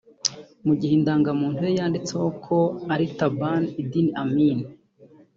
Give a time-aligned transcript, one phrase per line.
[0.65, 2.57] mu gihe indangamuntu ye yanditseho ko
[2.93, 4.57] ari Taban Idi Amin